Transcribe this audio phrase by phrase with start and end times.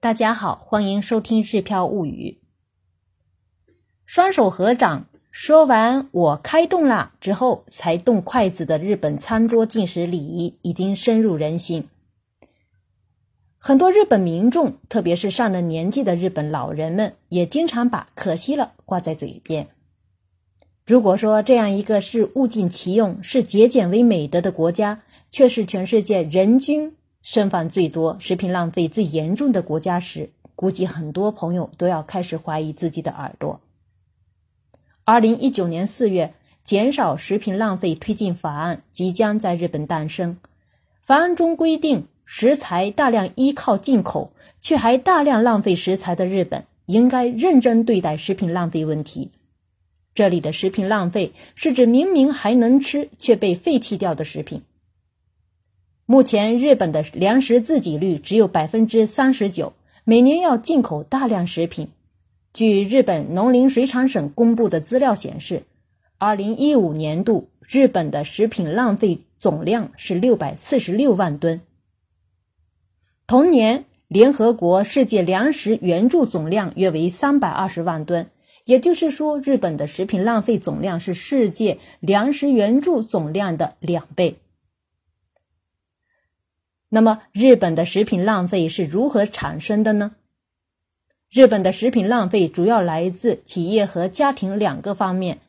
[0.00, 2.38] 大家好，欢迎收听《日飘物语》。
[4.06, 11.88] 双手合掌，说完“我开动了”之后，才动筷子的日本餐桌进食礼仪已经深入人心。
[13.58, 19.66] 很多日本民众，特别是上了年纪的日本老人们，也经常把“可惜了”挂在嘴边。
[20.86, 25.02] 如果说这样一个是物尽其用、是节俭为美德的国家，
[25.32, 33.60] 却是全世界人均剩饭最多、食品浪费最严重的国家时，估计很多朋友都要开始怀疑自己的耳朵。
[35.04, 40.36] 二零一九年四月，减少食品浪费推进法案即将在日本诞生。
[41.02, 42.06] 法案中规定。
[42.30, 49.30] 食材大量依靠进口，却还大量浪费食材的日本，应该认真对待食品浪费问题。
[50.14, 54.62] 这里的食品浪费是指明明还能吃却被废弃掉的食品。
[56.10, 61.88] 目前日本的粮食自给率只有百分之三十九，每年要进口大量食品。
[62.54, 65.64] 据日本农林水产省公布的资料显示，
[66.16, 71.60] 二零一五年度日本的食品浪费总量是六百四十六万吨。
[73.26, 78.30] 同年，联合国世界粮食援助总量约为三百二十万吨，
[78.64, 84.38] 也就是说，日本的食品浪费总量是世界粮食援助总量的两倍。
[86.90, 90.12] 那么，日本的食品浪费是如何产生的呢？
[91.30, 95.40] 日本的食品浪费主要来自企业和家庭两个方面。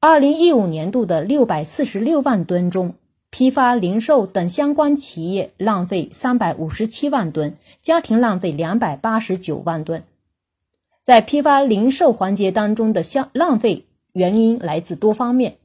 [0.00, 2.94] 二零一五年度的六百四十六万吨中。
[3.28, 10.02] 批发、零售等相关企业浪费三百五十七万吨，家庭浪费两百八十九万吨。
[11.02, 15.58] 在批发、零售环节当中的相浪费原因来自多方面。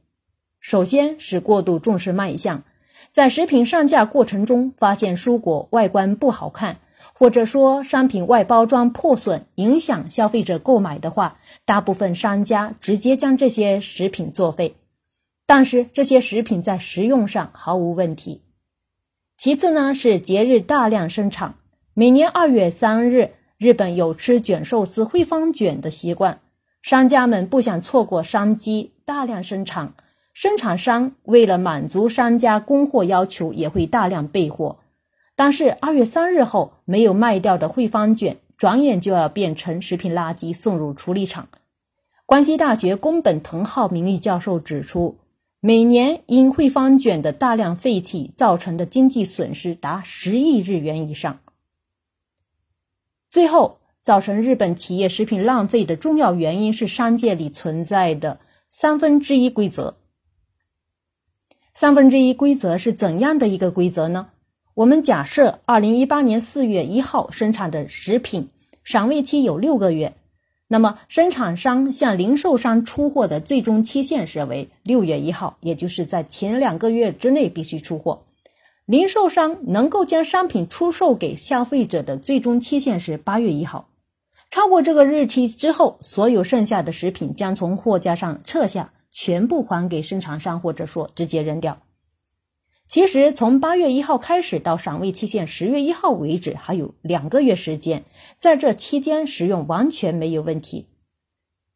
[0.60, 2.62] 首先是过度重视卖相，
[3.10, 6.76] 在食品上架过程中发现蔬果外观不好看，
[7.12, 14.76] 或者说商品外包装破损，影响消费者购买的话，大部分商家直接将这些食品作废。
[15.46, 18.42] 但是这些食品在食用上毫无问题。
[19.36, 21.54] 其次呢，是节日大量生产。
[21.94, 26.40] 每年二月三日，日本有吃卷寿司、汇方卷的习惯，
[26.80, 29.92] 商家们不想错过商机，大量生产。
[30.32, 34.78] 生产商为了满足商家供货要求，也会大量备货。
[35.36, 41.48] 但是二月三日后没有卖掉的汇方卷，转眼就要变成食品垃圾，送入处理厂。
[42.26, 45.18] 关西大学宫本藤浩名誉教授指出。
[45.64, 51.38] 每年因汇方卷的大量废弃造成的经济损失达十亿日元以上。
[53.28, 58.40] 最后，造成日本企业食品浪费的重要原因是商界里存在的
[58.70, 59.98] 三分之一规则。
[61.74, 64.28] 三分之一规则是怎样的一个规则呢？
[64.74, 68.48] 我们假设二零一八年四月一号生产的食品，
[68.84, 70.14] 赏味期有六个月。
[70.68, 78.22] 那么，生产商向零售商出货的最终期限是为六月一号，也就是在前两个月之内必须出货。
[78.86, 83.88] 零售商能够将商品出售给消费者的最终期限是八月一号。
[84.50, 91.82] 超过这个日期之后，所有剩下的食品将从货架上撤下，全部还给生产商，或者说直接扔掉。
[92.84, 98.04] 其实，从八月一号开始到赏味期限十月一号为止，还有两个月时间，
[98.36, 100.88] 在这期间食用完全没有问题。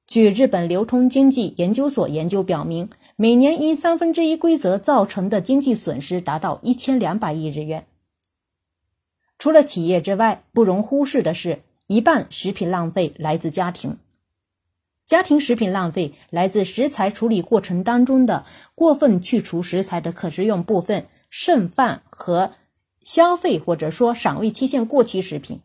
[0.07, 7.87] 据日本流通经济研究所研究表明，每年因三分之一规则造成的经济损失达到一千两百亿日元。
[9.39, 13.97] 除了企业之外，不容忽视的是，一半食品浪费来自家庭。
[15.07, 18.45] 家庭食品浪费来自食材处理过程当中的
[18.75, 22.51] 过分去除食材的可食用部分、剩饭和
[23.03, 25.61] 消费或者说赏味期限过期食品。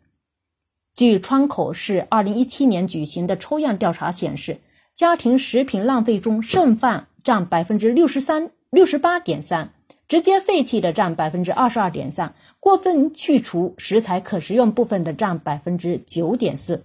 [0.94, 4.60] 据窗口市二零一七年举行的抽样调查显示，
[4.94, 9.74] 家庭食品浪费中剩饭占百分之六十三六十八点三，
[10.08, 16.84] 直接废弃的占百分之二十二点三，过分去除食材可食用部分的占百分之九点四。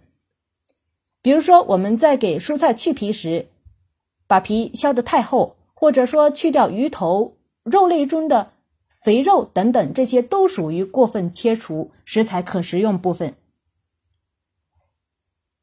[1.27, 3.49] 比如说，我们在给蔬菜去皮时，
[4.29, 7.35] 把皮削得太厚，或者说去掉鱼头、
[7.65, 8.53] 肉类中的
[8.89, 13.35] 肥肉等等，这些都属于过分切除食材可食用部分。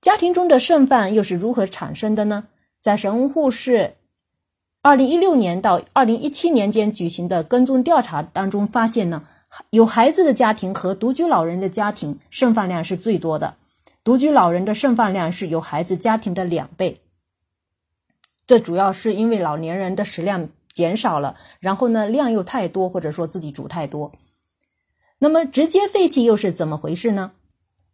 [0.01, 2.47] 家庭中的剩饭又是如何产生的呢？
[2.81, 3.95] 在神户市
[4.81, 9.23] 二零一六年到二零一七年间举行的跟踪调查当中发现呢，
[9.69, 13.55] 有孩子的家庭和独居老人的家庭剩饭量是最多的。
[14.03, 16.99] 独居老人的剩饭量是有孩子家庭的两倍，
[18.45, 24.11] 这主要是因为老年人的食量减少了，然后呢量又太多，或者说自己煮太多。
[25.19, 27.31] 那么直接废弃又是怎么回事呢？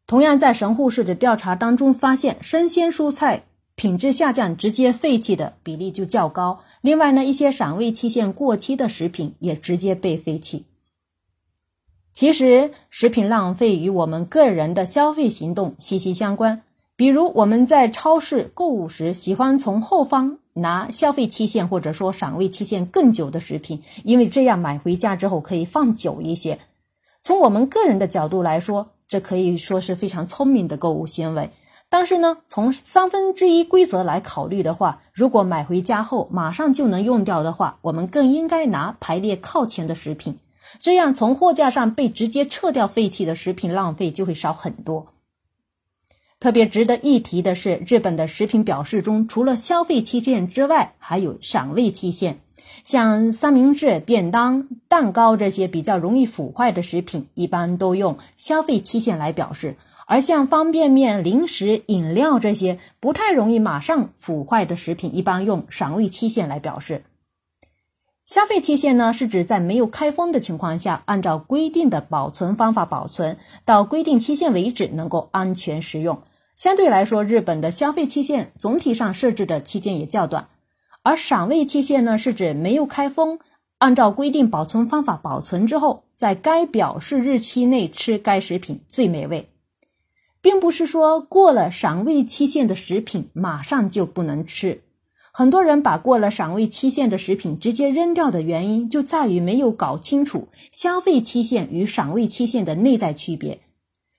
[0.08, 3.44] 同样，在神户市的调查当中发现，生鲜蔬菜
[3.76, 6.64] 品质下降直接废弃的比例就较高。
[6.82, 10.66] 另外呢，一些赏味期限过期的食品也直接被废弃。
[12.20, 16.64] 其实，食品浪费与我们个人的消费行动息息相关。
[16.98, 26.60] 比如，我们在超市购物时，喜欢从后方拿消费期限或者说赏味期限更久的食品，因为这样买回家之后可以放久一些。
[27.24, 31.50] 从我们个人的角度来说，这可以说是非常聪明的购物行为，
[31.90, 40.38] 但是呢，从三分之一规则来考虑的话，如果买回家后马上就能用掉的话，我们更应该拿排列靠前的食品，
[40.78, 45.14] 这样从货架上被直接撤掉废弃的食品浪费就会少很多。
[46.40, 52.40] 特别值得一提的是，日本的食品表示中，除了消费期限之外，还有赏味期限。
[52.86, 59.74] 像三明治、便当、蛋糕这些比较容易腐坏的食品，一般都用消费期限来表示；
[60.08, 67.04] 而像方便面、零食、饮料这些不太容易马上腐坏的食品，一般用赏味期限来表示。
[68.30, 73.36] 消费期限呢，是指在没有开封的情况下，按照规定的保存方法保存，
[73.66, 76.22] 到规定期限为止能够安全食用。
[76.56, 80.48] 相对来说，日本的消费期限总体上设置的期间也较短。
[81.02, 83.40] 而赏味期限呢，是指没有开封，
[83.80, 89.50] 按照规定保存方法保存之后，在该表示日期内吃该食品最美味，
[90.40, 94.84] 并不是说过了赏味期限的食品马上就不能吃。
[95.32, 103.62] 很多人把过了赏味期限的食品直接扔掉的原因，就在于没有搞清楚消费期限与赏味期限的内在区别。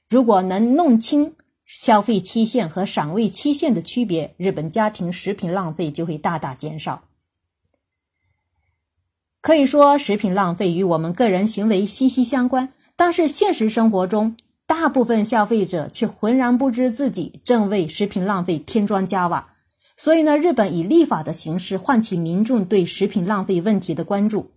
[0.09, 1.35] 如果能弄清，
[1.67, 7.05] 消费期限和赏味期限的区别，日本家庭食品浪费就会大大减少。
[9.41, 12.73] 可以说，食品浪费与我们个人行为息息相关。
[12.97, 14.37] 但是，现实生活中，
[14.67, 19.55] 大部分消费者却浑然不知自己正为食品浪费添砖加瓦。
[20.03, 24.51] 所以呢，日本以立法的形式唤起民众对食品浪费问题的关注。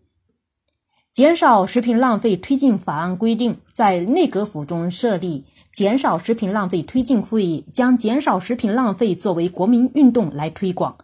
[1.11, 5.43] 减少食品浪费推进法案规定，在内阁府中设立。
[5.73, 10.95] 减少食品浪费推进会议将减少食品浪费作为国民运动来推广。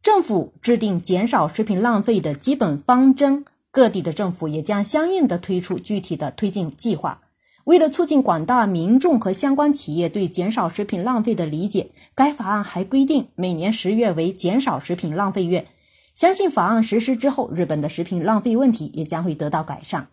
[0.00, 7.22] 政府制定减少食品浪费的基本方针，各地的政府也将相应的推出具体的推进计划。
[7.70, 15.68] 为了促进广大民众和相关企业对减少食品浪费的理解，该法案还规定每年十月为减少食品浪费月。
[16.12, 20.08] 相信法案实施之后，日本的食品浪费问题也将会得到改善。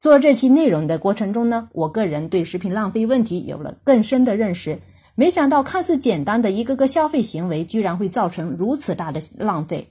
[0.00, 4.80] 做这期内容的过程中呢，我个人对食品浪费问题有了更深的认识。
[5.16, 9.90] 没想到看似简单的一个个消费行为，居然会造成如此大的浪费。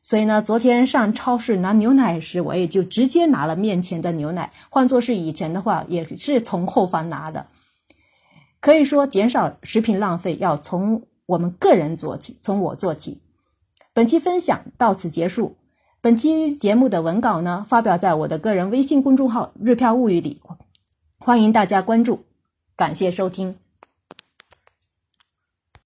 [0.00, 4.52] 所以呢，昨天上超市拿牛奶时，我也就直接拿了面前的牛奶。
[4.70, 7.46] 换作是以前的话，也是从后方拿的。
[8.60, 13.20] 可以说，减少食品浪费要从我们个人做起，从我做起。
[13.92, 15.56] 本期分享到此结束。
[16.00, 20.40] 本期节目的文稿呢，发表在我的个人微信公众号“日票物语”里，
[21.18, 22.24] 欢迎大家关注，
[22.76, 23.56] 感谢收听。